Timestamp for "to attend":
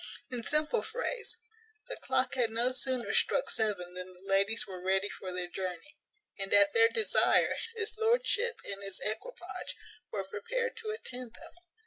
10.77-11.35